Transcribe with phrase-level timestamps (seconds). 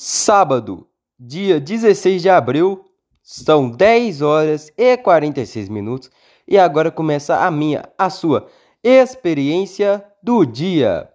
[0.00, 0.86] Sábado,
[1.18, 2.84] dia 16 de abril,
[3.20, 6.08] são 10 horas e 46 minutos
[6.46, 8.46] e agora começa a minha, a sua
[8.80, 11.10] experiência do dia.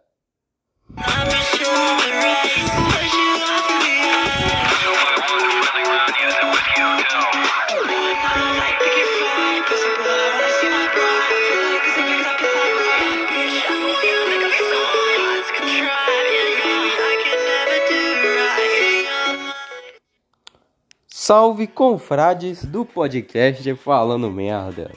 [21.25, 24.91] Salve confrades do podcast Falando Merda.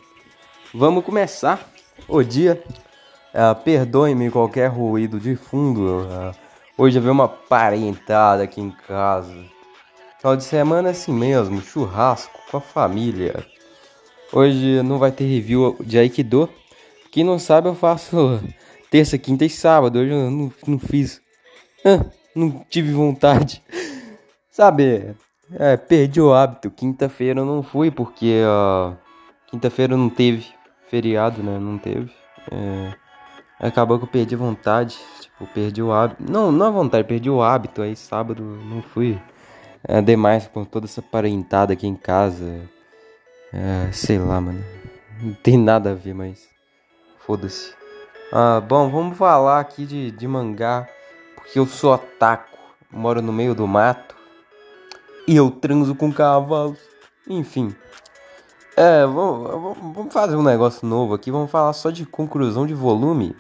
[0.75, 1.71] Vamos começar
[2.09, 2.61] o dia.
[3.33, 6.01] Uh, Perdoe-me qualquer ruído de fundo.
[6.03, 6.35] Uh,
[6.77, 9.33] hoje veio uma parentada aqui em casa.
[10.19, 13.47] Final de semana é assim mesmo, churrasco com a família.
[14.33, 16.51] Hoje não vai ter review de Aikido.
[17.13, 18.41] Quem não sabe, eu faço
[18.91, 20.01] terça, quinta e sábado.
[20.01, 21.23] Hoje eu não, não fiz.
[22.35, 23.63] Não tive vontade.
[24.51, 25.15] Sabe,
[25.53, 26.71] é, perdi o hábito.
[26.71, 28.97] Quinta-feira eu não fui porque uh,
[29.47, 30.47] quinta-feira não teve
[30.89, 31.59] feriado, né?
[31.59, 32.13] Não teve.
[32.51, 32.95] É,
[33.61, 34.99] acabou que eu perdi vontade.
[35.21, 36.23] Tipo, perdi o hábito.
[36.31, 37.83] Não, não a vontade, perdi o hábito.
[37.83, 39.21] Aí sábado não fui.
[39.87, 42.69] É, demais com toda essa parentada aqui em casa.
[43.53, 44.65] É, sei lá, mano.
[45.23, 46.49] Não tem nada a ver, mas.
[47.19, 47.75] Foda-se.
[48.33, 50.89] Ah, bom, vamos falar aqui de, de mangá.
[51.37, 52.57] Porque eu sou otaku.
[52.91, 54.16] Moro no meio do mato
[55.35, 56.79] eu transo com cavalos.
[57.29, 57.75] Enfim.
[58.77, 61.31] É, vamos, vamos fazer um negócio novo aqui.
[61.31, 63.35] Vamos falar só de conclusão de volume.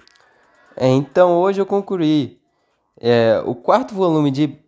[0.77, 2.41] É, então hoje eu concluí
[3.01, 4.59] é, o quarto volume de.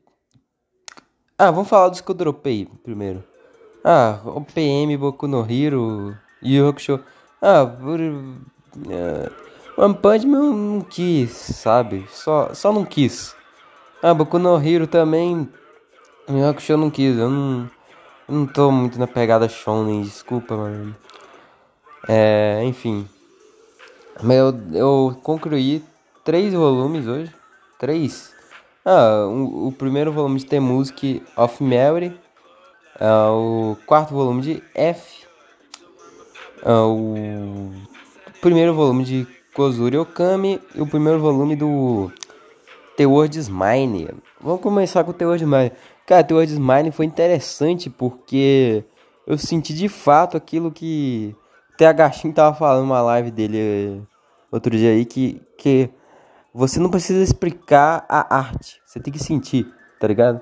[1.38, 3.24] Ah, vamos falar dos que eu dropei primeiro.
[3.84, 6.74] Ah, o PM, Boku no Hero, Yu.
[7.40, 8.00] Ah, por.
[8.00, 9.30] É,
[9.76, 12.06] One Punch Man eu não quis, sabe?
[12.10, 13.34] Só, só não quis.
[14.02, 15.48] Ah, Boku no Hero também
[16.28, 17.70] Hakusho eu não quis, eu não,
[18.28, 20.94] eu não tô muito na pegada shonen, desculpa, mano.
[22.06, 23.08] É, enfim.
[24.22, 25.82] Mas eu, eu concluí
[26.24, 27.32] três volumes hoje.
[27.78, 28.34] Três.
[28.84, 32.18] Ah, um, o primeiro volume de The Music of Mary.
[33.00, 35.26] Ah, o quarto volume de F.
[36.62, 37.72] Ah, o
[38.40, 40.60] primeiro volume de Kozuri Okami.
[40.74, 42.12] E o primeiro volume do
[42.96, 44.10] The World's Mine.
[44.40, 45.72] Vamos começar com o The World's Mine.
[46.08, 48.82] Cara, o World Mine foi interessante porque
[49.26, 51.36] eu senti de fato aquilo que
[51.74, 54.00] o TH tava falando numa live dele eh,
[54.50, 55.90] outro dia aí, que, que
[56.54, 59.70] você não precisa explicar a arte, você tem que sentir,
[60.00, 60.40] tá ligado?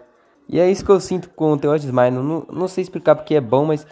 [0.49, 2.13] E é isso que eu sinto com o World Mine.
[2.13, 3.85] Não, não sei explicar porque é bom, mas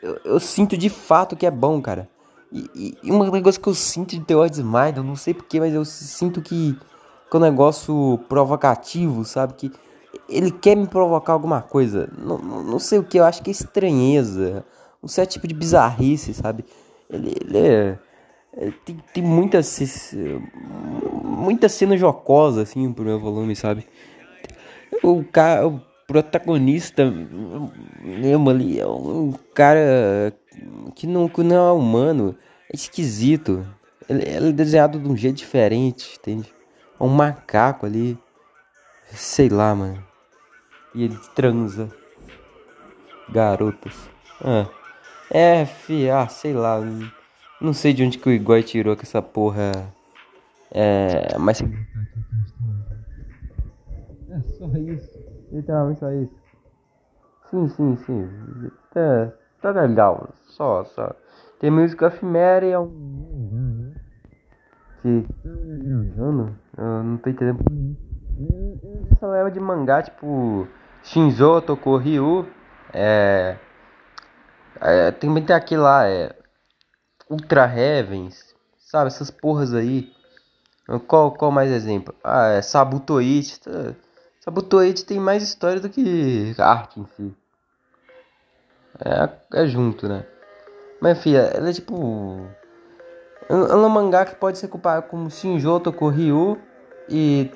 [0.00, 2.08] eu, eu sinto de fato que é bom, cara.
[2.52, 5.58] E, e um negócio que eu sinto de The World Mine, eu não sei porquê,
[5.58, 6.78] mas eu sinto que,
[7.28, 9.54] que é um negócio provocativo, sabe?
[9.54, 9.72] Que
[10.28, 12.08] ele quer me provocar alguma coisa.
[12.18, 14.64] Não, não sei o que, eu acho que é estranheza.
[15.02, 16.64] Um certo tipo de bizarrice, sabe?
[17.08, 17.98] Ele, ele é.
[18.56, 19.60] Ele tem, tem muita,
[21.22, 23.86] muita cena jocosa, assim, pro meu volume, sabe?
[25.02, 27.04] O cara, o protagonista
[28.02, 30.32] mesmo ali, é um cara
[30.94, 32.34] que não, que não é humano,
[32.72, 33.64] é esquisito.
[34.08, 36.52] Ele, ele é desenhado de um jeito diferente, entende?
[36.98, 38.18] É um macaco ali.
[39.10, 40.02] Sei lá, mano.
[40.94, 41.90] E ele transa.
[43.30, 44.08] Garotas.
[44.42, 44.66] Ah.
[45.30, 46.80] F, ah, sei lá.
[47.60, 49.72] Não sei de onde que o Igor tirou com essa porra.
[50.70, 51.36] É.
[51.38, 51.60] Mas.
[54.30, 55.18] É só isso.
[55.50, 56.38] Literalmente só isso.
[57.50, 58.28] Sim, sim, sim.
[58.92, 59.32] Tá,
[59.62, 60.28] tá legal.
[60.48, 61.14] Só, só.
[61.58, 63.92] Tem música efemera e é um.
[65.02, 65.26] Que.
[65.44, 66.32] Eu
[67.02, 68.07] não tô entendendo.
[69.12, 70.68] Essa leva de mangá, tipo.
[71.02, 72.48] Shinzo Toko Ryu.
[72.92, 73.56] É.
[74.80, 76.34] é também tem aquele lá, é.
[77.28, 78.54] Ultra Heavens.
[78.78, 80.12] Sabe, essas porras aí.
[81.06, 82.14] Qual, qual mais exemplo?
[82.24, 83.60] Ah, é Sabutoid.
[84.40, 87.36] Sabutoid tem mais história do que arte em si.
[89.04, 90.24] É, é junto, né?
[91.00, 92.46] Mas, filha, ela é tipo.
[93.48, 96.58] Ela é um mangá que pode ser comparado com Shinjo Toko Ryu
[97.08, 97.50] e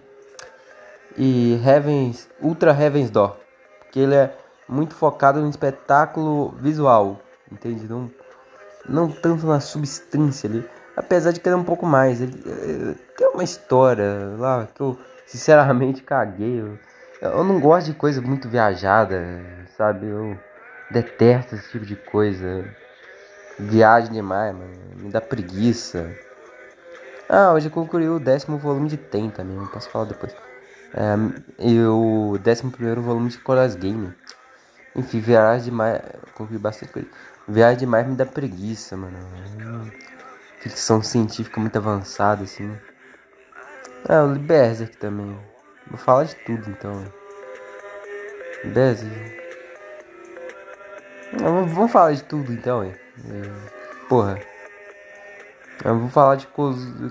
[1.16, 3.36] e Heavens, Ultra Heavens Door,
[3.80, 4.34] porque ele é
[4.68, 7.20] muito focado no espetáculo visual,
[7.50, 7.86] entende?
[7.88, 8.10] Não,
[8.88, 12.20] não tanto na substância ali, apesar de querer um pouco mais.
[12.20, 16.60] Ele, ele tem uma história lá que eu sinceramente caguei.
[16.60, 16.78] Eu,
[17.20, 19.22] eu não gosto de coisa muito viajada,
[19.76, 20.06] sabe?
[20.06, 20.36] Eu
[20.90, 22.64] detesto esse tipo de coisa.
[23.58, 24.72] Viagem demais, mano.
[24.96, 26.10] Me dá preguiça.
[27.28, 30.34] Ah, hoje eu concluí o décimo volume de Tem também, posso falar depois.
[30.94, 31.14] É,
[31.58, 34.12] e o 11 volume de Coras Game.
[34.94, 36.02] Enfim, viagem demais.
[36.34, 37.08] Concluí bastante coisa.
[37.48, 39.16] Viagem demais me dá preguiça, mano.
[40.60, 42.76] Ficção científica muito avançada, assim.
[44.08, 45.36] Ah, o Berserk também.
[45.88, 47.04] Vou falar de tudo então.
[48.64, 49.42] Berserk.
[51.40, 52.94] Vamos falar de tudo então, hein?
[54.08, 54.38] Porra.
[55.84, 56.46] Eu vou falar de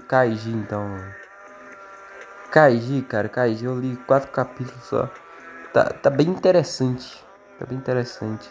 [0.07, 0.95] Kaiji então.
[2.51, 5.09] Kaiji, cara, Kaiji eu li quatro capítulos só.
[5.73, 7.23] Tá, tá bem interessante.
[7.57, 8.49] Tá bem interessante.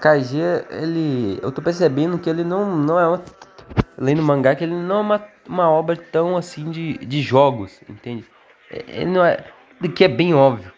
[0.00, 0.38] Kaiji,
[0.70, 1.40] ele.
[1.42, 3.22] Eu tô percebendo que ele não, não é uma.
[3.98, 8.24] Lendo mangá, que ele não é uma, uma obra tão assim de, de jogos, entende?
[8.70, 9.44] É, ele não é.
[9.94, 10.72] Que é bem óbvio.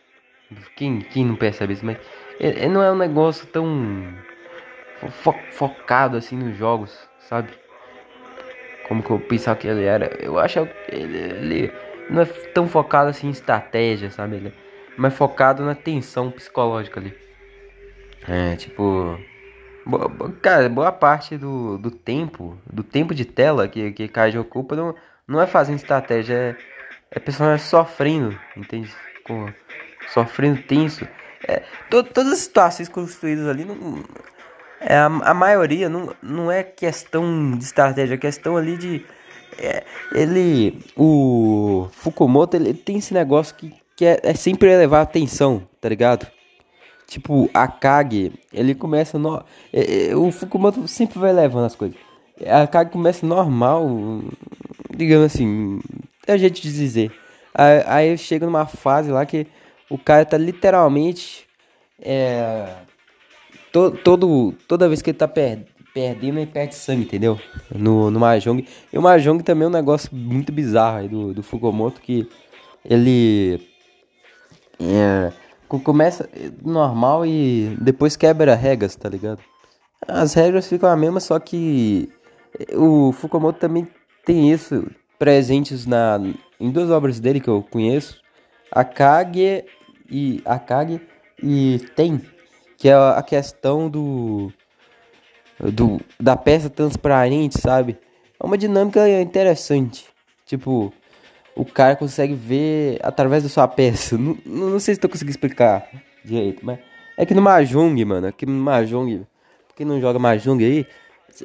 [0.75, 1.99] Quem, quem não percebe isso, mas.
[2.41, 4.09] Ele, não é um negócio tão.
[5.23, 6.97] Fo focado assim nos jogos,
[7.29, 7.51] sabe?
[8.89, 10.07] Como que eu pensava que ele era.
[10.19, 14.37] Eu acho que ele, ele não é tão focado assim em estratégia, sabe?
[14.37, 14.53] Ele é
[14.97, 17.15] mais focado na tensão psicológica ali.
[18.29, 19.19] É, tipo.
[20.41, 24.95] Cara, boa parte do, do tempo, do tempo de tela que, que Kaiji ocupa não,
[25.27, 26.57] não é fazendo estratégia, é,
[27.11, 28.95] é personagem sofrendo, entende?
[29.25, 29.53] Com,
[30.13, 31.07] sofrendo tenso.
[31.49, 34.05] É, to, todas as situações construídas ali, não,
[34.81, 39.05] é, a, a maioria não, não é questão de estratégia, é questão ali de.
[39.59, 39.85] É,
[40.15, 40.79] ele.
[40.97, 46.27] O Fukumoto ele tem esse negócio que, que é, é sempre elevar atenção, tá ligado?
[47.07, 49.45] Tipo, a Kage, ele começa no...
[49.73, 51.97] É, é, o Fukumoto sempre vai levando as coisas.
[52.47, 53.87] A Kage começa normal,
[54.97, 55.81] digamos assim,
[56.27, 57.13] é a de dizer.
[57.55, 59.47] Aí, aí chega numa fase lá que
[59.91, 61.47] o cara tá literalmente
[62.01, 62.77] é,
[63.73, 67.39] to, todo, toda vez que ele tá per, perdendo, ele perde sangue, entendeu?
[67.75, 68.67] No, no Mahjong.
[68.93, 72.29] E o Mahjong também é um negócio muito bizarro aí do, do Fukumoto que
[72.85, 73.61] ele
[74.81, 75.33] é,
[75.69, 76.29] começa
[76.63, 79.41] normal e depois quebra regras, tá ligado?
[80.07, 82.09] As regras ficam a mesma, só que
[82.75, 83.87] o Fukumoto também
[84.25, 84.87] tem isso
[85.19, 86.21] presentes na
[86.59, 88.21] em duas obras dele que eu conheço,
[88.71, 89.65] Akage
[90.11, 91.01] e Akage
[91.43, 92.21] e tem
[92.83, 94.53] que é a questão do
[95.71, 97.99] do da peça transparente, sabe?
[98.39, 100.07] É uma dinâmica interessante.
[100.47, 100.93] Tipo,
[101.55, 104.19] o cara consegue ver através da sua peça.
[104.19, 105.89] Não, não sei se tô conseguindo explicar
[106.25, 106.79] direito, mas
[107.17, 109.27] é que no Mahjong, mano, aqui no Mahjong,
[109.77, 110.87] quem não joga Mahjong aí,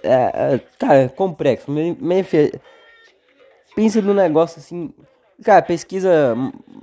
[0.04, 0.14] é,
[0.56, 1.70] é, cara, é complexo.
[1.72, 2.24] Me, me,
[3.76, 4.94] pensa no negócio assim,
[5.44, 6.36] cara, pesquisa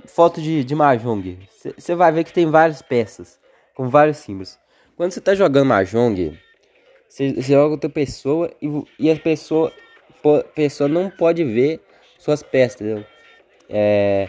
[0.05, 1.39] foto de, de Mahjong.
[1.77, 3.39] Você vai ver que tem várias peças
[3.75, 4.57] com vários símbolos.
[4.95, 6.37] Quando você tá jogando Mahjong,
[7.15, 8.67] você joga outra pessoa e,
[8.99, 9.71] e a pessoa,
[10.53, 11.79] pessoa não pode ver
[12.19, 13.05] suas peças, entendeu?
[13.69, 14.27] É,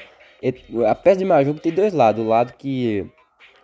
[0.89, 2.25] a peça de Mahjong tem dois lados.
[2.25, 3.05] O lado que.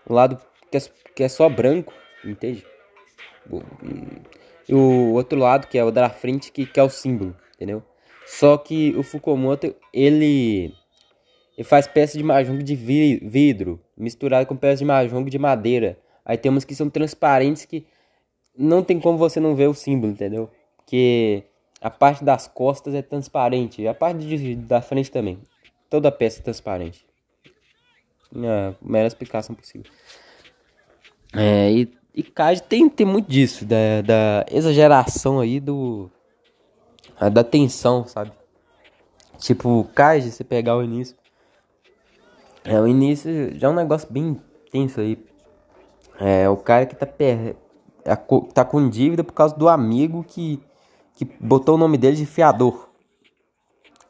[0.04, 0.80] O lado que é,
[1.14, 2.66] que é só branco, entende?
[4.68, 7.80] E o outro lado, que é o da frente, que, que é o símbolo, entendeu?
[8.26, 10.74] Só que o Fukumoto, ele.
[11.56, 15.96] Ele faz peças de mahjong de vidro, misturado com peças de mahjong de madeira.
[16.24, 17.86] Aí tem umas que são transparentes que
[18.56, 20.50] não tem como você não ver o símbolo, entendeu?
[20.76, 21.44] Porque
[21.80, 25.38] a parte das costas é transparente, a parte de, da frente também
[25.92, 27.06] toda a peça transparente.
[28.34, 29.92] É, mera explicação possível.
[31.34, 36.10] É, e, e Kaji tem, tem muito disso, da, da exageração aí do.
[37.30, 38.32] da tensão, sabe?
[39.36, 41.14] Tipo, Kaji, você pegar o início.
[42.64, 44.40] É, o início já é um negócio bem
[44.70, 45.22] tenso aí.
[46.18, 47.54] É o cara que tá, per...
[48.04, 48.16] É
[48.52, 50.60] tá com dívida por causa do amigo que,
[51.14, 52.88] que botou o nome dele de fiador.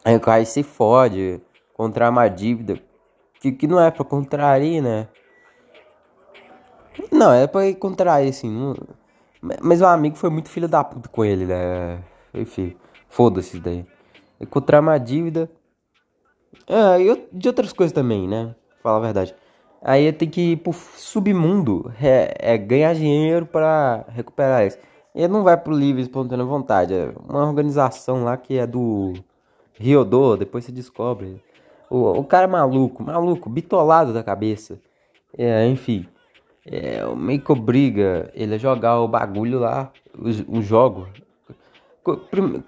[0.05, 1.41] Aí o cara se fode
[1.75, 2.81] contrair uma dívida
[3.41, 5.09] que, que não é pra contrair, né?
[7.11, 8.51] Não, é pra contrair, assim.
[8.51, 8.75] Não...
[9.61, 12.03] Mas o amigo foi muito filho da puta com ele, né?
[12.33, 12.77] Enfim,
[13.09, 13.85] foda-se daí.
[14.41, 15.51] E contrair uma dívida.
[16.67, 18.55] É, e de outras coisas também, né?
[18.83, 19.35] Falar a verdade.
[19.83, 24.79] Aí tem que ir pro submundo é, é ganhar dinheiro para recuperar isso.
[25.15, 26.95] Ele não vai pro livre espontânea vontade.
[26.95, 29.13] É uma organização lá que é do
[29.75, 31.43] Riodô, depois se descobre.
[31.91, 34.79] O, o cara é maluco, maluco, bitolado da cabeça.
[35.37, 36.07] É, enfim.
[36.65, 41.09] É, meio que obriga ele a jogar o bagulho lá, o, o jogo.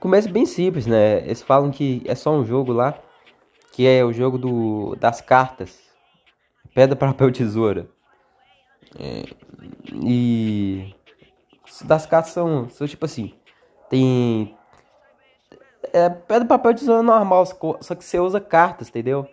[0.01, 1.19] Começa bem simples, né?
[1.19, 2.99] Eles falam que é só um jogo lá,
[3.73, 5.84] que é o jogo do, das cartas.
[6.75, 7.89] Pedra, papel, tesoura.
[8.99, 9.25] É,
[9.93, 10.95] e
[11.85, 13.33] das cartas são, são tipo assim,
[13.89, 14.57] tem
[15.93, 19.29] é pedra, papel, tesoura normal, só que você usa cartas, entendeu?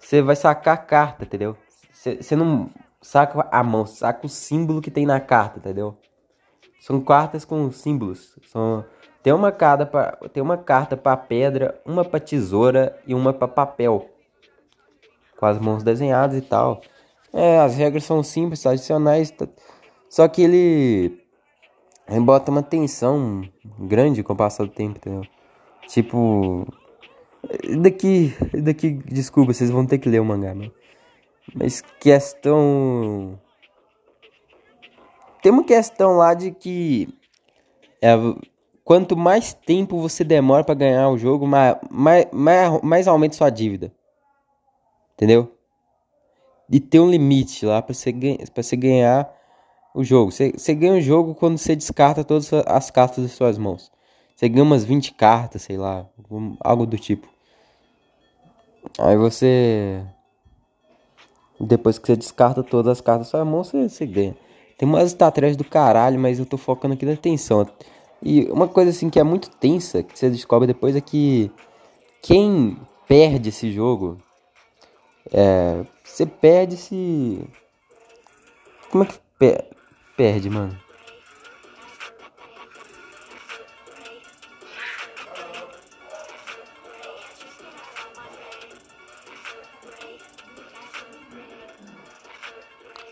[0.00, 1.56] você vai sacar carta, entendeu?
[1.92, 5.96] Você não saca a mão, saca o símbolo que tem na carta, entendeu?
[6.80, 8.38] São cartas com símbolos.
[8.46, 8.84] São,
[9.22, 13.46] tem uma carta para tem uma carta para pedra, uma para tesoura e uma para
[13.46, 14.09] papel.
[15.40, 16.80] Com as mãos desenhadas e tal.
[17.32, 19.34] É, as regras são simples, adicionais.
[20.08, 21.18] Só que ele,
[22.08, 23.42] ele bota uma tensão
[23.78, 25.22] grande com o passar do tempo, entendeu?
[25.88, 26.66] Tipo,
[27.80, 30.72] daqui, daqui, desculpa, vocês vão ter que ler o mangá, mano.
[31.54, 33.40] Mas questão
[35.42, 37.08] tem uma questão lá de que
[38.02, 38.14] é,
[38.84, 43.92] quanto mais tempo você demora para ganhar o jogo, mais, mais, mais aumenta sua dívida.
[45.20, 45.54] Entendeu?
[46.72, 48.10] E tem um limite lá para você,
[48.54, 49.30] pra você ganhar
[49.94, 50.32] o jogo.
[50.32, 53.92] Você, você ganha o jogo quando você descarta todas as cartas das suas mãos.
[54.34, 56.08] Você ganha umas 20 cartas, sei lá,
[56.60, 57.28] algo do tipo.
[58.98, 60.02] Aí você.
[61.60, 64.34] Depois que você descarta todas as cartas da sua mão, você, você ganha.
[64.78, 67.68] Tem umas estratégias do caralho, mas eu tô focando aqui na tensão.
[68.22, 71.50] E uma coisa assim que é muito tensa, que você descobre depois, é que
[72.22, 74.16] quem perde esse jogo.
[75.32, 75.84] É.
[76.04, 77.48] Você perde se.
[78.90, 79.64] Como é que per
[80.16, 80.76] perde, mano?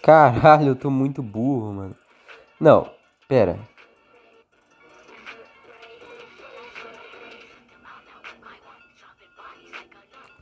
[0.03, 1.97] Caralho, eu tô muito burro, mano.
[2.59, 2.91] Não,
[3.29, 3.59] pera.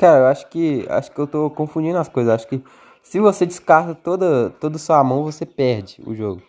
[0.06, 2.32] Cara, eu acho que acho que eu tô confundindo as coisas.
[2.32, 2.62] Acho que
[3.02, 6.40] se você descarta toda toda sua mão, você perde o jogo.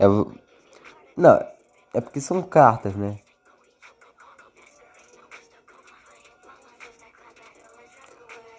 [0.00, 0.06] É,
[1.16, 1.46] não,
[1.94, 3.20] é porque são cartas, né?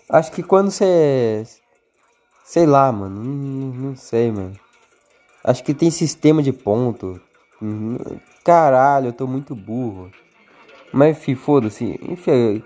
[0.10, 1.44] Acho que quando você
[2.46, 3.22] Sei lá, mano.
[3.26, 4.58] Não, não sei, mano.
[5.44, 7.20] Acho que tem sistema de ponto.
[7.62, 7.98] Uhum.
[8.42, 10.10] Caralho, eu tô muito burro.
[10.94, 12.00] Mas enfim, foda-se.
[12.02, 12.64] Enfim.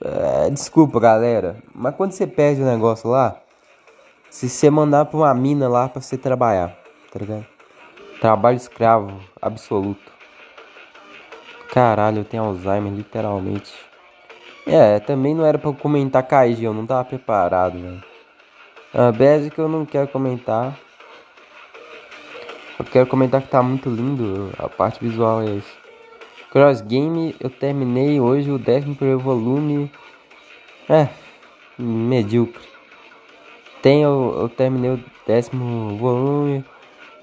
[0.00, 1.56] É, desculpa, galera.
[1.74, 3.40] Mas quando você perde o negócio lá,
[4.30, 6.76] se você mandar pra uma mina lá pra você trabalhar,
[7.12, 7.46] tá ligado?
[8.20, 10.12] Trabalho escravo absoluto.
[11.72, 13.72] Caralho, eu tenho Alzheimer, literalmente.
[14.66, 18.02] É, também não era pra comentar KG, eu não tava preparado, velho.
[18.94, 20.78] A que eu não quero comentar.
[22.78, 24.52] Eu quero comentar que tá muito lindo.
[24.56, 25.83] A parte visual é isso.
[26.54, 29.90] Cross Game, eu terminei hoje o 11 volume.
[30.88, 31.08] É,
[31.76, 32.62] medíocre.
[33.82, 36.64] Tem, eu, eu terminei o décimo volume.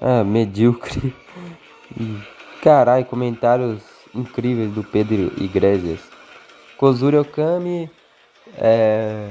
[0.02, 1.14] É, medíocre.
[2.62, 3.82] Carai, comentários
[4.14, 6.00] incríveis do Pedro Iglesias.
[6.76, 7.90] Kozuri Okami.
[8.58, 9.30] É.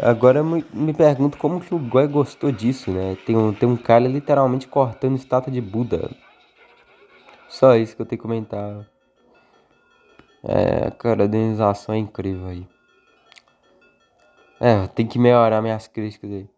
[0.00, 3.14] Agora me, me pergunto como que o Goi gostou disso, né?
[3.26, 6.08] Tem um, tem um cara literalmente cortando estátua de Buda.
[7.48, 8.86] Só isso que eu tenho que comentar.
[10.42, 12.66] É, cara, a organização é incrível aí.
[14.60, 16.48] É, tem que melhorar minhas críticas aí.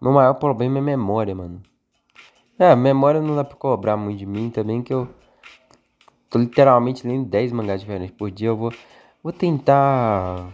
[0.00, 1.62] Meu maior problema é memória, mano.
[2.58, 5.08] É, memória não dá pra cobrar muito de mim também, que eu
[6.30, 8.48] tô literalmente lendo 10 mangás diferentes por dia.
[8.48, 8.72] Eu vou,
[9.22, 10.52] vou tentar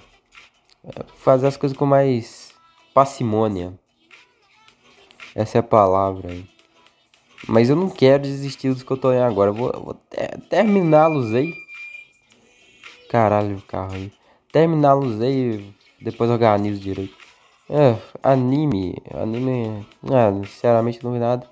[1.16, 2.54] fazer as coisas com mais
[2.92, 3.78] parcimônia.
[5.34, 6.53] Essa é a palavra aí.
[7.48, 9.52] Mas eu não quero desistir dos que eu tô em agora.
[9.52, 9.96] Vou, vou
[10.48, 11.54] terminá-los aí.
[13.10, 14.12] Caralho, o carro aí.
[14.52, 15.72] Terminá-los aí.
[16.00, 17.14] Depois organizo direito.
[17.68, 18.96] É, anime.
[19.14, 19.86] Anime.
[20.04, 21.48] Ah, sinceramente não vi nada.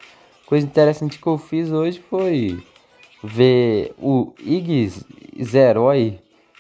[0.47, 2.63] Coisa interessante que eu fiz hoje foi
[3.23, 5.05] ver o Iggs
[5.43, 6.19] Zeroy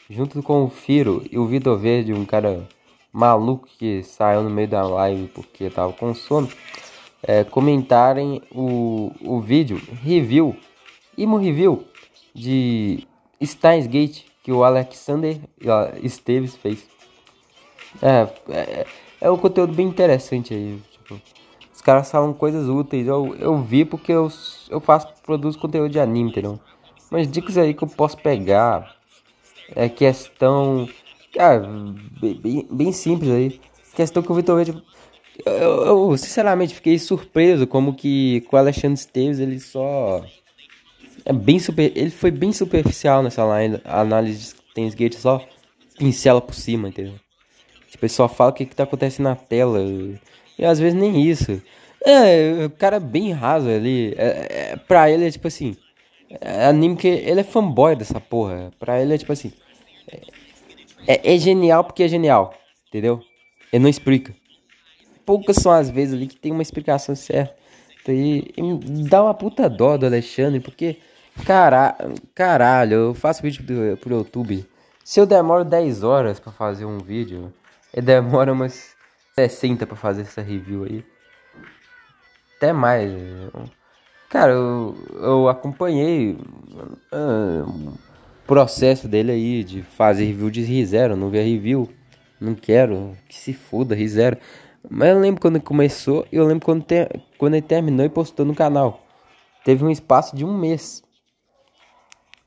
[0.08, 2.66] junto com o Firo e o Vitor Verde, um cara
[3.12, 6.48] maluco que saiu no meio da live porque tava com sono,
[7.22, 10.56] é, comentarem o, o vídeo review,
[11.16, 11.84] Imo Review
[12.34, 13.06] de
[13.42, 15.38] Steins Gate que o Alexander
[16.02, 16.86] Esteves fez.
[18.00, 18.86] É, é,
[19.20, 20.82] é um conteúdo bem interessante aí.
[20.90, 21.20] Tipo,
[21.72, 23.06] os caras falam coisas úteis.
[23.06, 24.30] Eu, eu vi porque eu,
[24.68, 26.58] eu faço, produzo conteúdo de anime, entendeu?
[27.10, 28.96] Mas dicas aí que eu posso pegar
[29.74, 30.88] é questão.
[31.38, 31.58] Ah,
[32.20, 33.60] bem, bem simples aí.
[33.94, 34.82] Questão que o Vitor Verde.
[35.46, 40.24] Eu, eu, sinceramente fiquei surpreso como que com o Alexandre Esteves ele só.
[41.24, 41.90] É bem super.
[41.96, 45.44] Ele foi bem superficial nessa line, análise de Tens Gate, só
[45.98, 47.14] pincela por cima, entendeu?
[47.90, 49.80] Tipo, ele só fala o que, que tá acontecendo na tela.
[50.58, 51.62] E às vezes nem isso.
[52.04, 54.14] É, o cara é bem raso ali.
[54.16, 55.76] É, é, pra ele é tipo assim.
[56.40, 58.70] É anime que ele é fanboy dessa porra.
[58.78, 59.52] Pra ele é tipo assim.
[61.06, 62.54] É, é genial porque é genial,
[62.88, 63.22] entendeu?
[63.72, 64.34] ele não explica.
[65.24, 67.54] Poucas são as vezes ali que tem uma explicação certa.
[68.08, 70.98] E, e dá uma puta dó do Alexandre, porque,
[71.44, 71.96] cara,
[72.34, 74.66] caralho, eu faço vídeo do, pro YouTube.
[75.04, 77.52] Se eu demoro 10 horas para fazer um vídeo,
[77.92, 78.94] ele demora umas
[79.34, 81.04] 60 para fazer essa review aí.
[82.56, 83.10] Até mais.
[84.28, 86.38] Cara, eu, eu acompanhei
[87.12, 87.98] uh, o
[88.46, 91.16] processo dele aí de fazer review de ReZero.
[91.16, 91.88] Não vi a review.
[92.40, 93.16] Não quero.
[93.28, 94.38] Que se foda, ReZero.
[94.88, 97.08] Mas eu lembro quando começou e eu lembro quando, te,
[97.38, 99.00] quando ele terminou e postou no canal.
[99.64, 101.02] Teve um espaço de um mês.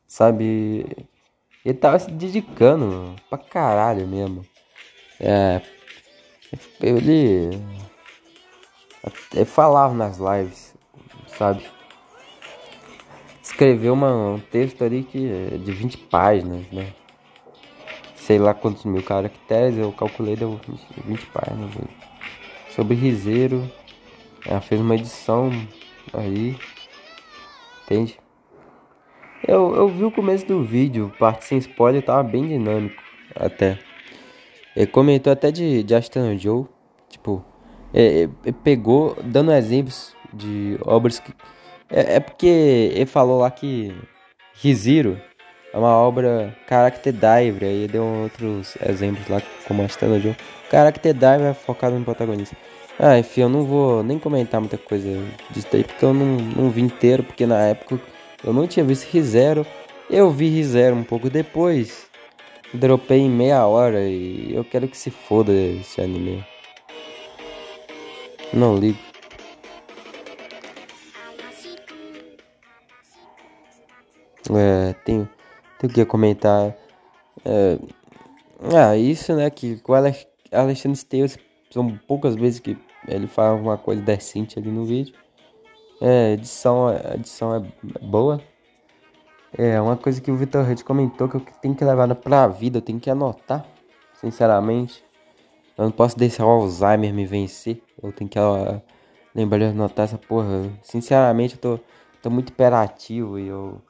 [0.08, 0.86] Sabe?
[1.64, 4.46] Ele tava se dedicando pra caralho mesmo.
[5.20, 5.62] É.
[6.82, 7.50] Ele.
[9.34, 10.74] Ele falava nas lives,
[11.28, 11.64] sabe?
[13.56, 16.94] escreveu uma, um texto ali que é de 20 páginas, né?
[18.16, 20.60] Sei lá quantos mil caracteres, eu calculei deu
[21.06, 21.72] 20 páginas.
[22.76, 23.72] Sobre Riseiro,
[24.46, 25.50] ela fez uma edição
[26.14, 26.58] aí,
[27.84, 28.20] entende?
[29.48, 33.02] Eu, eu vi o começo do vídeo, parte sem spoiler, tava bem dinâmico
[33.34, 33.80] até.
[34.76, 36.66] Ele comentou até de, de Aston Joe,
[37.08, 37.46] tipo,
[37.94, 41.32] é, é, pegou, dando exemplos de obras que
[41.90, 43.96] é, é porque ele falou lá que
[44.54, 45.18] Riziro
[45.72, 50.36] é uma obra Character Diver, aí deu outros exemplos lá, como a Stella Joe.
[50.76, 52.54] Character Diver é focado no protagonista.
[53.00, 55.08] Ah, enfim, eu não vou nem comentar muita coisa
[55.50, 57.98] disso daí, porque eu não, não vi inteiro, porque na época
[58.44, 59.66] eu não tinha visto Rizero.
[60.10, 62.08] Eu vi Rizero um pouco depois,
[62.74, 66.46] dropei em meia hora e eu quero que se foda esse anime.
[68.52, 69.00] Não ligo.
[74.54, 75.30] É, tem,
[75.80, 76.76] tem o que comentar.
[77.46, 77.78] É,
[78.76, 79.50] ah, isso, né?
[79.50, 79.96] Que com o
[80.52, 81.38] Alexandre Esteves
[81.70, 85.16] são poucas vezes que ele fala alguma coisa decente ali no vídeo.
[86.02, 87.60] É, edição, a edição é
[88.02, 88.42] boa.
[89.58, 92.80] É uma coisa que o Vitor Rede comentou que eu tenho que levar pra vida,
[92.80, 93.66] eu tenho que anotar,
[94.14, 95.04] sinceramente.
[95.78, 97.82] Eu não posso deixar o Alzheimer me vencer.
[98.02, 98.40] Eu tenho que
[99.34, 100.70] lembrar de anotar essa porra.
[100.82, 101.80] Sinceramente, eu tô,
[102.22, 103.82] tô muito hiperativo e eu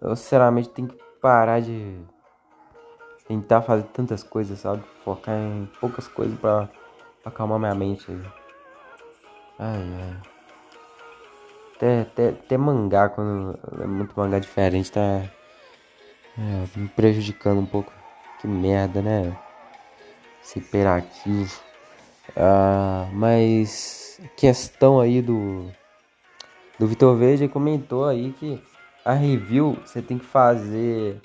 [0.00, 1.98] eu sinceramente tenho que parar de
[3.30, 4.82] tentar fazer tantas coisas, sabe?
[5.04, 6.68] Focar em poucas coisas pra,
[7.22, 8.04] pra acalmar minha mente.
[9.56, 10.16] Ai, ai.
[11.76, 15.30] Até, até, até mangá, quando é muito mangá diferente, tá é,
[16.76, 17.92] me prejudicando um pouco.
[18.40, 19.38] Que merda, né?
[20.42, 21.60] Esse hiperativo.
[22.36, 25.70] Ah, mas questão aí do
[26.80, 28.60] do Vitor Verde comentou aí que
[29.04, 31.20] a review você tem que fazer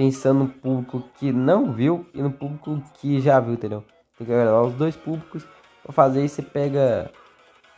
[0.00, 3.84] pensando no público que não viu e no público que já viu, entendeu?
[4.16, 5.46] Tem que agradar os dois públicos.
[5.82, 7.10] Pra fazer isso, você pega.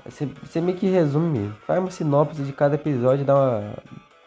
[0.05, 3.75] Você, você meio que resume, faz uma sinopse de cada episódio e dá uma,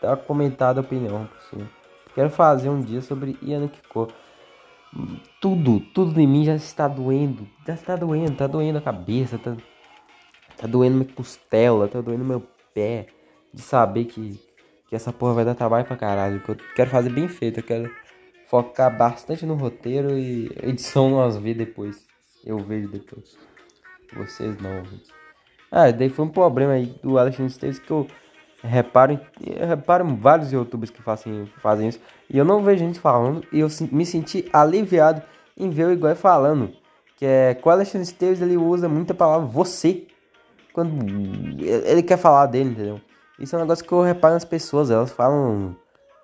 [0.01, 1.65] dá uma comentada opinião assim.
[2.13, 4.09] Quero fazer um dia sobre Ian Kiko.
[5.39, 7.47] Tudo, tudo em mim já está doendo.
[7.65, 9.55] Já está doendo, tá doendo a cabeça, tá,
[10.57, 13.07] tá doendo minha costela, tá doendo meu pé.
[13.53, 14.37] De saber que
[14.87, 16.39] que essa porra vai dar trabalho pra caralho.
[16.41, 17.59] Que eu quero fazer bem feito.
[17.59, 17.91] Eu quero
[18.47, 22.05] focar bastante no roteiro e edição nós ver depois.
[22.45, 23.37] Eu vejo depois.
[24.15, 24.83] Vocês não.
[25.71, 28.07] Ah, daí foi um problema aí do Alexandre Esteves que eu
[28.63, 31.99] reparo, eu reparo vários youtubers que fazem, fazem isso.
[32.29, 33.45] E eu não vejo gente falando.
[33.51, 35.21] E eu me senti aliviado
[35.57, 36.71] em ver o Iguai falando.
[37.17, 40.05] Que é com o Alexandre Esteves ele usa muita palavra você.
[40.71, 41.05] Quando
[41.63, 43.01] ele quer falar dele, entendeu?
[43.39, 45.75] Isso é um negócio que eu reparo nas pessoas, elas falam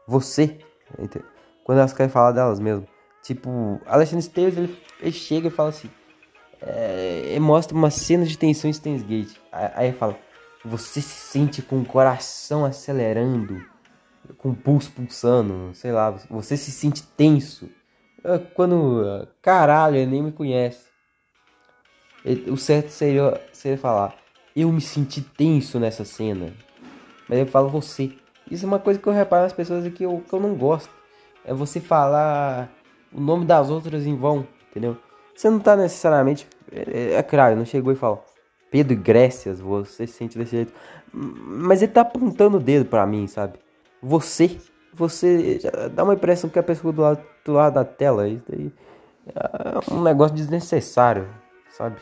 [0.08, 0.60] você,
[1.63, 2.88] quando elas querem falar delas mesmo.
[3.21, 5.89] Tipo, Alexandre Esteves, ele, ele chega e fala assim,
[6.62, 9.36] é, mostra uma cena de tensão em Steins Gate.
[9.52, 10.17] Aí, aí ele fala,
[10.63, 13.63] você se sente com o coração acelerando,
[14.38, 17.69] com o pulso pulsando, sei lá, você se sente tenso.
[18.54, 20.86] Quando, caralho, ele nem me conhece.
[22.47, 24.15] O certo seria, seria falar,
[24.56, 26.54] eu me senti tenso nessa cena.
[27.31, 28.11] Mas eu falo você.
[28.51, 30.89] Isso é uma coisa que eu reparo nas pessoas que eu, que eu não gosto.
[31.45, 32.69] É você falar
[33.13, 34.97] o nome das outras em vão, entendeu?
[35.33, 36.45] Você não tá necessariamente.
[36.69, 38.25] É, é claro, não chegou e falou
[38.69, 40.73] Pedro Grécias, você se sente desse jeito.
[41.13, 43.57] Mas ele tá apontando o dedo para mim, sabe?
[44.01, 44.57] Você.
[44.93, 45.57] Você
[45.93, 48.27] dá uma impressão que a pessoa do lado, do lado da tela.
[48.27, 48.73] Isso aí
[49.25, 51.29] é um negócio desnecessário,
[51.69, 51.95] sabe?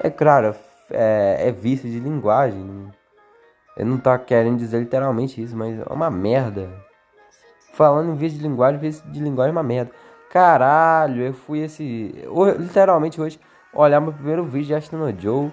[0.00, 0.54] É claro,
[0.92, 2.88] é, é vício de linguagem.
[3.78, 6.68] Ele não tá querendo dizer literalmente isso, mas é uma merda.
[7.72, 9.92] Falando em vez de linguagem, vez de linguagem é uma merda.
[10.30, 12.12] Caralho, eu fui esse.
[12.58, 13.38] Literalmente hoje,
[13.72, 15.52] olhar meu primeiro vídeo de Astro Joe.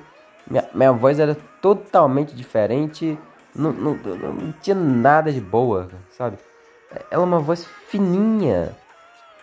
[0.50, 3.18] Minha, minha voz era totalmente diferente.
[3.54, 6.38] Não, não, não, tinha nada de boa, sabe?
[7.12, 8.76] Ela é uma voz fininha.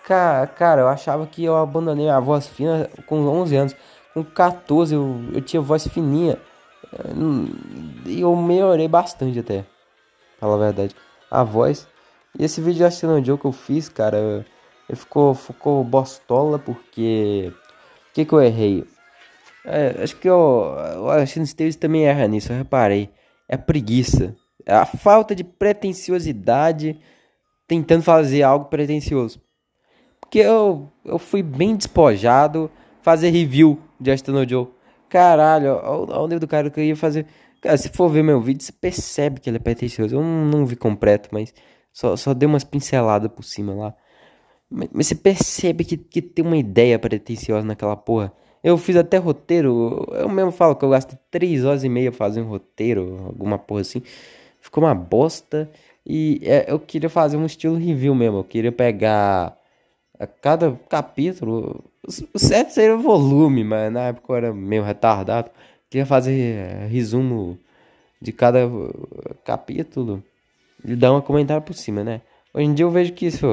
[0.04, 3.76] Cara, cara, eu achava que eu abandonei a voz fina com 11 anos.
[4.12, 6.36] Com 14 eu, eu tinha voz fininha.
[8.06, 9.64] E eu melhorei bastante até.
[10.38, 10.94] Falar a verdade.
[11.30, 11.86] A voz.
[12.38, 14.44] E esse vídeo de Astro Joe que eu fiz, cara
[14.88, 17.52] ele ficou, ficou bostola porque.
[18.10, 18.84] O que, que eu errei?
[19.64, 23.08] É, acho que eu, o Alexandre Esteves também erra nisso, eu reparei.
[23.48, 24.36] É a preguiça.
[24.66, 27.00] É a falta de pretensiosidade
[27.66, 29.40] tentando fazer algo pretensioso.
[30.20, 34.68] Porque eu, eu fui bem despojado fazer review de Aston Joe.
[35.12, 37.26] Caralho, olha o nível do cara que eu ia fazer.
[37.60, 40.16] Cara, se for ver meu vídeo, você percebe que ele é pretensioso.
[40.16, 41.52] Eu não, não vi completo, mas
[41.92, 43.94] só, só dei umas pinceladas por cima lá.
[44.70, 48.32] Mas, você percebe que, que tem uma ideia pretensiosa naquela porra.
[48.64, 50.06] Eu fiz até roteiro.
[50.12, 54.02] Eu mesmo falo que eu gasto 3 horas e meia fazendo roteiro, alguma porra assim.
[54.60, 55.70] Ficou uma bosta.
[56.06, 58.38] E é, eu queria fazer um estilo review mesmo.
[58.38, 59.58] Eu queria pegar
[60.18, 61.91] a cada capítulo.
[62.04, 65.50] O certo seria o volume, mas na época eu era meio retardado.
[65.88, 67.58] Queria fazer é, resumo
[68.20, 68.68] de cada
[69.44, 70.22] capítulo
[70.84, 72.20] e dar um comentário por cima, né?
[72.52, 73.46] Hoje em dia eu vejo que isso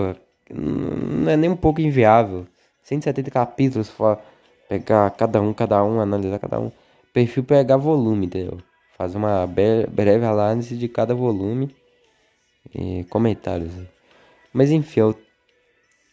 [0.52, 2.48] não é nem um pouco inviável.
[2.84, 4.20] 170 capítulos, for
[4.68, 6.72] pegar cada um, cada um, analisar cada um.
[7.14, 8.58] Perfil pegar volume, entendeu?
[8.98, 11.76] Fazer uma breve análise de cada volume
[12.74, 13.72] e comentários.
[14.52, 15.16] Mas enfim, eu,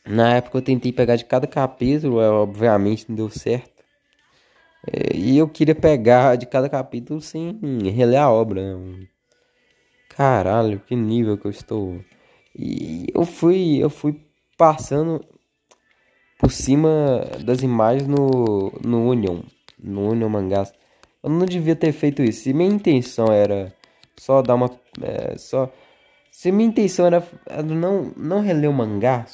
[0.07, 3.85] na época eu tentei pegar de cada capítulo, é, obviamente não deu certo.
[4.87, 7.59] É, e eu queria pegar de cada capítulo sem
[7.95, 8.77] reler a obra.
[8.77, 9.07] Né?
[10.09, 12.01] Caralho, que nível que eu estou.
[12.55, 14.21] E eu fui, eu fui
[14.57, 15.25] passando
[16.38, 19.42] por cima das imagens no, no Union,
[19.79, 20.73] no Union Mangás.
[21.23, 22.42] Eu não devia ter feito isso.
[22.45, 23.75] Se minha intenção era
[24.16, 24.71] só dar uma.
[25.03, 25.71] É, só.
[26.31, 27.27] Se minha intenção era,
[27.64, 29.27] não, não reler o mangá,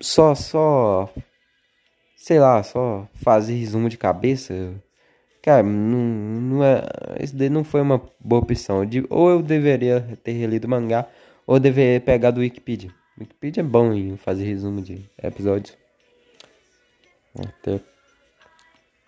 [0.00, 1.12] só, só.
[2.16, 4.74] Sei lá, só fazer resumo de cabeça.
[5.42, 6.82] Cara, não, não é.
[7.22, 8.82] Isso daí não foi uma boa opção.
[9.10, 11.08] Ou eu deveria ter relido mangá,
[11.46, 12.92] ou deveria pegar do Wikipedia.
[13.18, 15.76] Wikipedia é bom em fazer resumo de episódios.
[17.38, 17.80] Até.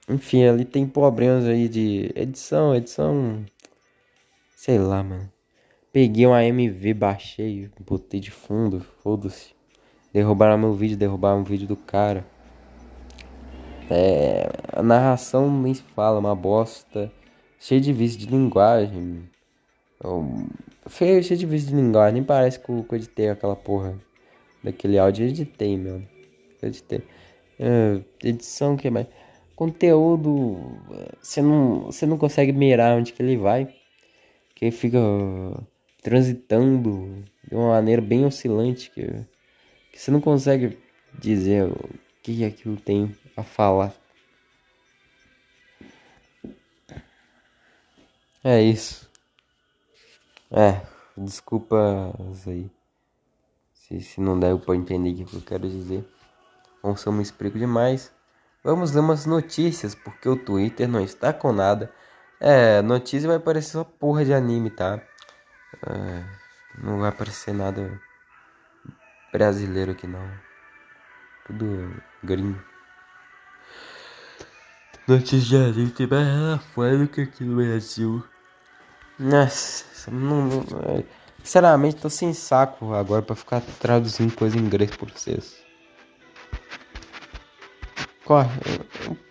[0.08, 3.44] Enfim, ali tem problemas aí de edição, edição.
[4.54, 5.30] Sei lá, mano.
[5.92, 9.57] Peguei um AMV, baixei, botei de fundo, foda-se.
[10.12, 12.24] Derrubaram meu vídeo, derrubaram o vídeo do cara.
[13.90, 17.12] É, a narração nem se fala, uma bosta.
[17.58, 19.28] Cheio de vício de linguagem.
[20.86, 22.14] Feio, cheio de vício de linguagem.
[22.14, 23.98] Nem parece que eu, que editei aquela porra
[24.62, 25.24] daquele áudio.
[25.24, 26.02] Eu editei, meu.
[26.62, 27.02] Eu editei.
[27.58, 29.06] É, edição que mais?
[29.56, 30.78] Conteúdo.
[31.20, 33.68] Você não, você não consegue mirar onde que ele vai.
[34.54, 34.98] Que fica
[36.02, 38.90] transitando de uma maneira bem oscilante.
[38.90, 39.26] Que,
[39.98, 40.78] que você não consegue
[41.12, 41.90] dizer o
[42.22, 43.92] que aquilo tem a falar.
[48.44, 49.10] É isso.
[50.52, 50.82] É,
[51.16, 52.14] desculpa
[52.46, 52.70] aí.
[53.74, 56.08] Se, se não der para entender o que eu quero dizer.
[56.80, 58.12] Ou se eu me explico demais.
[58.62, 61.92] Vamos ler umas notícias, porque o Twitter não está com nada.
[62.38, 65.02] É, notícia vai parecer só porra de anime, tá?
[65.84, 66.24] É,
[66.84, 68.00] não vai aparecer nada
[69.32, 70.30] brasileiro aqui não.
[71.46, 72.60] Tudo gringo.
[75.06, 78.22] Notícia tem mais lá fora do que aqui no Brasil.
[79.18, 81.04] Nossa, não, não, é,
[81.42, 85.56] sinceramente tô sem saco agora pra ficar traduzindo coisa em inglês por vocês.
[88.24, 88.50] Corre,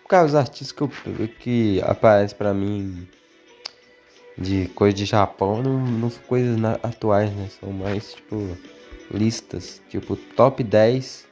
[0.09, 0.89] cara, os artistas que, eu,
[1.39, 3.07] que aparecem pra mim
[4.35, 7.49] de coisa de Japão não, não são coisas na, atuais, né?
[7.59, 8.57] São mais tipo
[9.11, 11.27] listas, tipo top 10.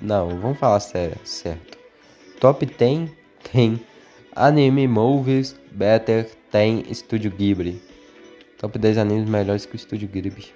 [0.00, 1.78] Não, vamos falar sério, certo.
[2.40, 3.10] Top 10
[3.52, 3.80] tem
[4.34, 7.82] Anime Movies Better tem Studio Ghibli.
[8.58, 10.46] Top 10 animes melhores que o Estúdio Ghibli.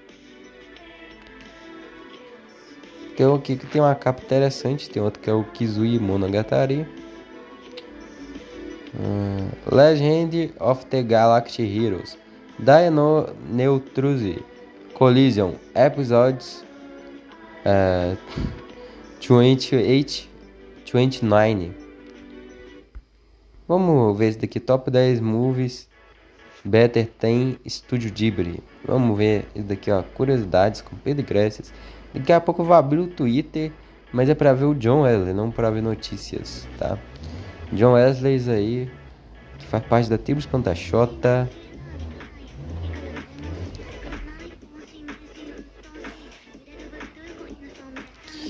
[3.17, 6.87] Tem um aqui que tem uma capa interessante, tem outro que é o Kizui Monogatari.
[8.95, 12.19] Uh, Legend of the Galaxy Heroes.
[12.59, 14.43] Dino Neutruzi.
[14.95, 15.55] Collision.
[15.75, 16.65] Episodes
[17.67, 18.17] uh,
[19.21, 20.29] 28,
[20.93, 21.73] 29.
[23.67, 24.61] Vamos ver esse daqui.
[24.61, 25.89] Top 10 movies
[26.65, 28.63] Better tem Estúdio Ghibli.
[28.85, 30.03] Vamos ver isso daqui, ó.
[30.03, 31.73] Curiosidades com Pedro Gracias.
[32.15, 33.73] Daqui a pouco eu vou abrir o Twitter
[34.13, 36.99] Mas é pra ver o John Wesley, não pra ver notícias, tá?
[37.73, 38.91] John Wesley aí,
[39.59, 41.49] que faz parte da tribo Espantachota.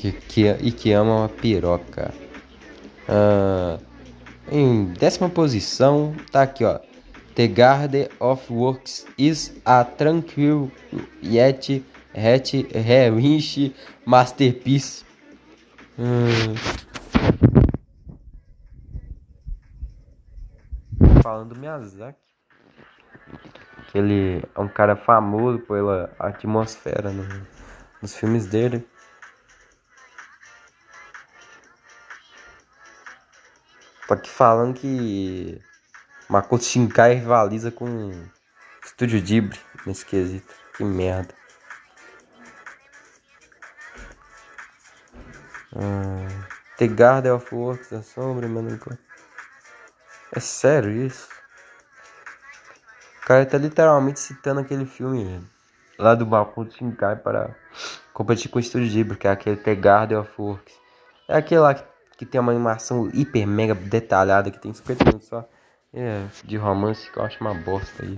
[0.02, 2.12] Que, que, e que ama uma piroca.
[3.08, 3.78] Ah,
[4.50, 6.80] em décima posição, tá aqui ó.
[7.36, 10.72] The Garden of Works is a tranquil
[11.22, 11.84] yet
[12.16, 13.72] hat rewinch
[14.04, 15.04] masterpiece.
[15.96, 16.56] Hum.
[21.22, 22.18] Falando do Miyazaki.
[23.92, 27.22] Que ele é um cara famoso pela atmosfera no,
[28.02, 28.84] nos filmes dele.
[34.12, 35.58] Tô aqui falando que
[36.28, 38.12] Makoto Shinkai rivaliza com
[38.84, 40.54] Estúdio Ghibli nesse quesito.
[40.76, 41.34] Que merda.
[45.74, 46.46] Ah,
[46.76, 48.78] The Garden of Works, a sombra, mano.
[50.36, 51.26] É sério isso?
[53.22, 55.42] O cara tá literalmente citando aquele filme
[55.98, 57.56] lá do Makoto Shinkai para
[58.12, 60.74] competir com o Estúdio Ghibli, que é aquele The Garden of Works.
[61.28, 61.91] É aquele lá que,
[62.22, 65.44] que tem uma animação hiper mega detalhada, que tem 50 minutos só.
[65.92, 68.16] É, de romance que eu acho uma bosta aí.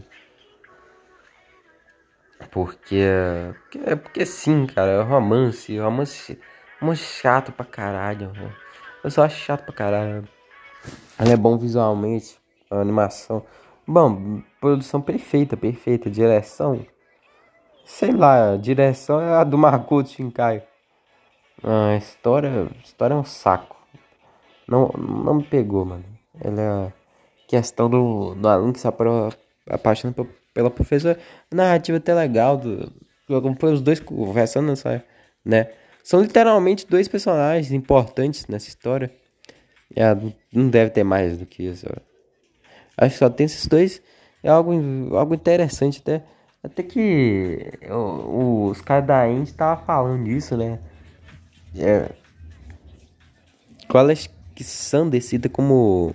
[2.51, 3.03] Porque,
[3.63, 6.39] porque, é porque sim, cara, é romance, romance,
[6.79, 8.31] romance chato pra caralho.
[9.03, 10.29] Eu só acho chato pra caralho.
[11.19, 12.39] Ela é bom visualmente,
[12.71, 13.43] a animação.
[13.87, 16.85] Bom, produção perfeita, perfeita, direção.
[17.87, 20.63] Sei lá, direção é a do Makoto Shinkai.
[21.63, 23.84] A história, a história é um saco.
[24.69, 26.05] Não, não me pegou, mano.
[26.41, 26.93] Ela é
[27.49, 28.89] questão do, do aluno que se
[29.69, 30.15] apaixona
[30.53, 31.19] pela professora.
[31.53, 32.93] Narrativa até legal, do,
[33.27, 35.05] como foi os dois conversando nessa,
[35.45, 35.71] né?
[36.03, 39.11] São literalmente dois personagens importantes nessa história.
[39.97, 40.15] É,
[40.53, 41.87] não deve ter mais do que isso.
[42.97, 44.03] Acho que só tem esses dois.
[44.43, 44.73] É algo,
[45.17, 46.23] algo interessante até.
[46.63, 50.79] Até que os caras da Indy estavam falando disso, né?
[51.77, 52.11] É,
[53.89, 54.15] qual é
[54.55, 56.15] que Sander cita como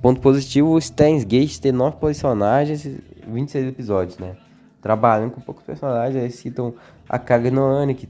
[0.00, 4.36] ponto positivo o Steins Gate ter nove personagens e 26 episódios, né?
[4.80, 6.74] Trabalhando com poucos personagens, eles citam
[7.08, 8.08] a Kaga no Anne, que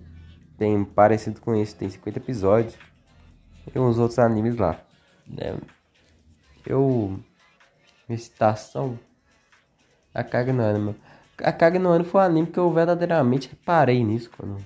[0.57, 2.75] tem parecido com esse, tem 50 episódios.
[3.75, 4.81] E uns outros animes lá.
[5.27, 5.57] Né?
[6.67, 7.19] Eu.
[8.09, 8.99] Minha citação.
[10.13, 10.97] A Kaga no Anne.
[11.39, 14.59] A Kaga no Anne foi um anime que eu verdadeiramente reparei nisso quando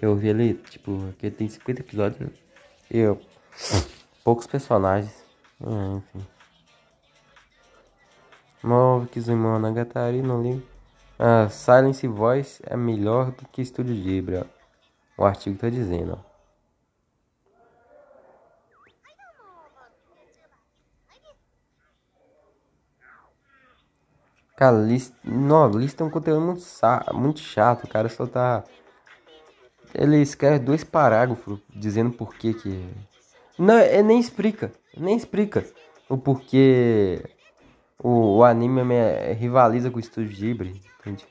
[0.00, 2.30] eu vi ele, tipo, que tem 50 episódios.
[2.90, 3.20] Eu
[4.24, 5.22] poucos personagens.
[5.62, 6.26] Ah, enfim.
[8.62, 10.62] Nove Kizuma Nagatari, não ligo.
[11.18, 14.38] Ah, Silence Voice é melhor do que Estúdio Ghibli.
[14.38, 14.44] Ó.
[15.18, 16.18] O artigo tá dizendo.
[16.18, 16.34] Ó.
[24.56, 26.62] Cara, lista, não, lista é um conteúdo muito,
[27.12, 27.84] muito chato.
[27.84, 28.64] O cara só tá.
[29.92, 32.88] Ele escreve dois parágrafos dizendo por que que
[33.58, 34.72] não, é, nem explica.
[34.96, 35.64] Nem explica
[36.08, 37.22] o porquê
[37.98, 40.80] o, o anime me, rivaliza com o estúdio Ghibli.
[41.00, 41.26] Entende?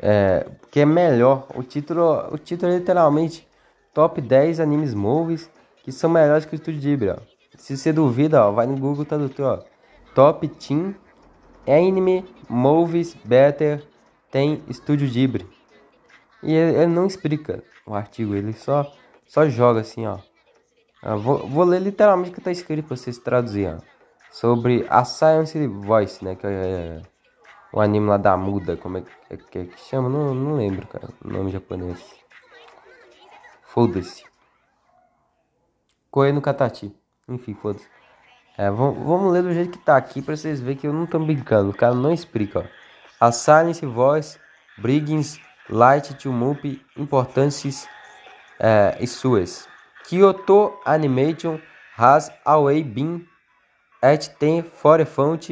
[0.00, 1.46] É, porque é melhor.
[1.54, 3.46] O título, o título é literalmente
[3.94, 5.50] Top 10 Animes Movies
[5.82, 7.10] que são melhores que o estúdio Ghibli.
[7.10, 7.16] Ó.
[7.56, 9.60] Se você duvida, ó, vai no Google Tradutor.
[9.60, 10.14] Ó.
[10.14, 10.94] Top Team
[11.66, 13.86] Anime Movies Better
[14.30, 15.46] tem estúdio Ghibli.
[16.42, 18.90] E ele, ele não explica o artigo, ele só,
[19.26, 20.18] só joga assim, ó.
[21.02, 23.78] Ah, vou, vou, ler literalmente o que está escrito para vocês traduzirem.
[24.30, 26.34] Sobre a Science Voice, né?
[26.34, 27.02] Que é
[27.72, 30.08] o anime lá da muda, como é que, é, que, é que chama?
[30.08, 31.98] Não, não lembro, cara, o nome japonês.
[33.62, 34.24] Foda-se.
[36.10, 36.94] Koe no Katati.
[37.28, 37.86] Enfim, foda-se.
[38.56, 41.18] É, vamos, ler do jeito que tá aqui para vocês verem que eu não tô
[41.18, 41.70] brincando.
[41.70, 42.64] O cara não explica, ó.
[43.20, 44.38] A Silence Voice,
[44.78, 46.64] Briggins, Light to Mup,
[46.96, 47.86] Importâncias
[48.58, 49.68] é, e suas.
[50.08, 51.60] Kyoto Animation
[51.94, 53.26] has always been
[54.02, 55.50] at the forefront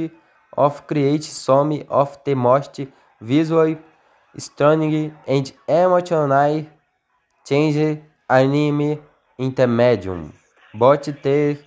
[0.56, 2.80] of creating some of the most
[3.20, 3.76] visual,
[4.38, 6.66] stunning and emotional
[7.46, 8.98] change anime
[9.36, 10.32] in the medium.
[10.72, 11.58] But the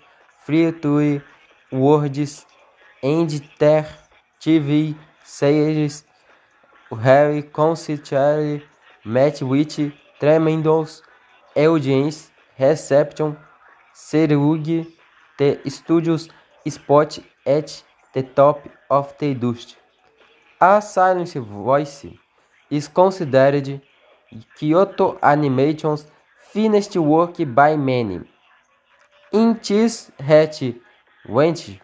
[0.43, 1.21] free to
[1.71, 2.47] words
[3.03, 3.85] and their
[4.41, 6.05] TV series
[7.03, 8.63] have constantly
[9.05, 11.03] met with tremendous
[11.55, 13.37] audience Reception,
[13.95, 14.85] Serug,
[15.37, 16.29] The Studios
[16.67, 19.77] Spot at the top of the industry.
[20.59, 22.05] A Silent Voice
[22.69, 23.81] is considered
[24.57, 26.05] Kyoto Animation's
[26.51, 28.19] Finished Work by Many.
[29.31, 30.75] Intis Het
[31.29, 31.79] Went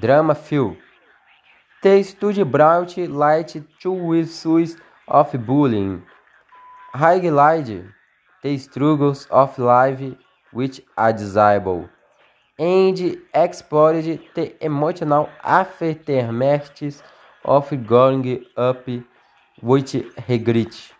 [0.00, 0.76] Drama Film.
[1.82, 6.02] The Studio brought light to issues of bullying.
[6.94, 7.84] Highlight the
[8.58, 10.16] struggles of life
[10.52, 11.88] which are desirable
[12.58, 17.02] and explored the emotional aftermaths
[17.44, 18.86] of growing up
[19.62, 19.94] with
[20.28, 20.92] regret.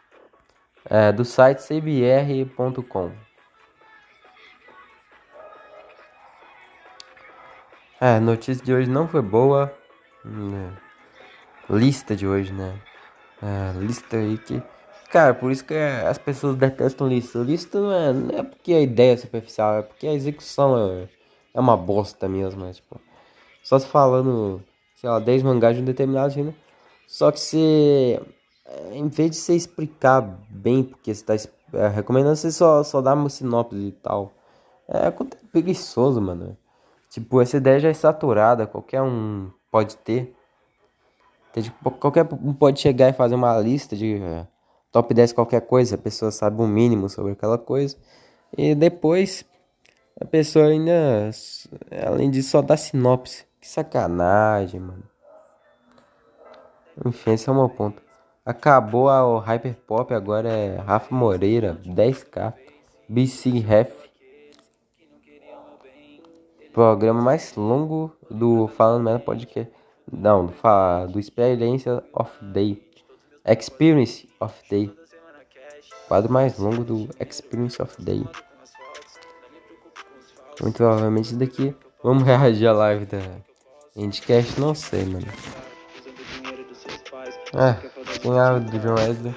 [0.87, 3.13] É, do site cbr.com.
[8.01, 9.73] É, a notícia de hoje não foi boa.
[10.23, 10.73] Né?
[11.71, 12.79] Lista de hoje, né?
[13.43, 14.63] É, lista aí que.
[15.15, 17.39] Cara, por isso que as pessoas detestam lista.
[17.39, 21.09] Lista não é, não é porque a ideia é superficial, é porque a execução é,
[21.55, 22.65] é uma bosta mesmo.
[22.67, 23.01] É, tipo,
[23.63, 24.61] só se falando,
[24.97, 26.57] sei lá, 10 mangás de um determinado gênero.
[27.07, 28.21] Só que se.
[28.91, 31.35] Em vez de você explicar bem porque você tá
[31.75, 34.33] é, recomendando, você só, só dar uma sinopse e tal.
[34.89, 35.15] É, é
[35.53, 36.57] preguiçoso, mano.
[37.09, 40.35] Tipo, essa ideia já é saturada, qualquer um pode ter.
[41.53, 44.54] Tipo, qualquer um pode chegar e fazer uma lista de uh,
[44.95, 47.97] top 10 qualquer coisa, a pessoa sabe o um mínimo sobre aquela coisa.
[48.57, 49.45] E depois
[50.21, 51.29] a pessoa ainda,
[52.07, 53.45] além disso, só dá sinopse.
[53.61, 55.03] Que sacanagem, mano.
[57.05, 58.01] Enfim, esse é o meu ponto.
[58.47, 62.55] Acabou a Hyperpop, agora é Rafa Moreira, 10k.
[63.09, 64.05] BC Ref
[66.75, 69.73] programa mais longo do Falando Merda Podcast.
[70.13, 72.84] Não, do, do Experience of Day.
[73.47, 74.93] Experience of Day.
[76.09, 78.25] Quadro mais longo do Experience of Day.
[80.61, 81.75] Muito provavelmente daqui.
[82.03, 83.19] Vamos reagir à live da
[83.97, 85.27] Endcast, não sei, mano.
[87.55, 89.35] É, tem a do John Wesley.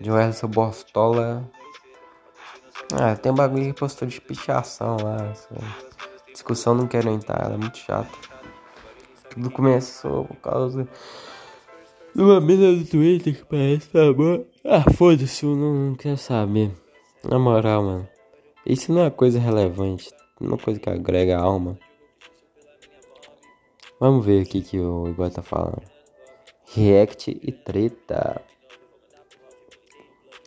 [0.00, 1.50] John Wesley, seu bostola.
[2.94, 5.30] Ah, tem um bagulho que postou de pichação lá.
[5.30, 5.86] Assim
[6.36, 8.10] discussão não quero entrar, ela é muito chata.
[9.30, 10.86] Tudo começou por causa
[12.16, 14.42] de uma mina do Twitter que parece tá bom.
[14.64, 16.72] Ah, foda-se, eu não, não quero saber.
[17.22, 18.08] Na moral, mano.
[18.64, 20.10] Isso não é coisa relevante.
[20.40, 21.78] Não é coisa que agrega a alma.
[24.00, 25.82] Vamos ver aqui que o Igor tá falando.
[26.74, 28.40] React e treta.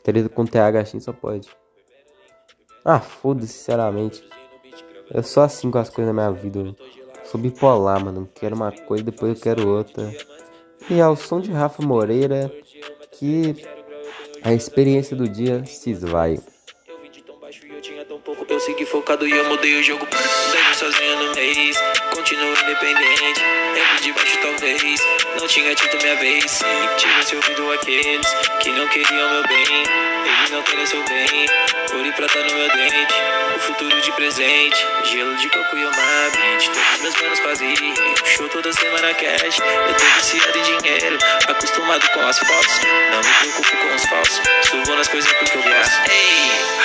[0.04, 1.50] Treta com TH assim só pode.
[2.84, 4.28] Ah, foda-se, sinceramente.
[5.12, 6.76] Eu sou assim com as coisas na minha vida.
[7.26, 8.28] Sou bipolar, mano.
[8.34, 10.12] Quero uma coisa, depois eu quero outra.
[10.90, 12.52] E ao som de Rafa Moreira,
[13.12, 13.56] que
[14.42, 16.40] a experiência do dia se esvai.
[18.48, 20.08] Eu segui focado e eu mudei o jogo.
[20.74, 21.78] Sozinho no mês,
[22.40, 23.42] continuo independente.
[23.76, 25.00] Eu de baixo talvez,
[25.40, 26.50] não tinha tido minha vez.
[26.50, 26.66] Se
[26.98, 28.28] tivesse ouvido aqueles
[28.62, 29.84] que não queriam meu bem,
[30.26, 31.46] eles não querem seu bem.
[31.94, 33.14] Ouro e prata no meu dente,
[33.56, 34.88] o futuro de presente.
[35.04, 37.66] Gelo de coco e uma beat, todos meus manos quase
[38.26, 41.18] Show toda semana cash, eu tô viciado em dinheiro.
[41.48, 42.80] Acostumado com as fotos,
[43.12, 44.42] não me preocupo com os falsos.
[44.70, 46.12] Subo nas coisas porque eu gosto.
[46.12, 46.80] Ei,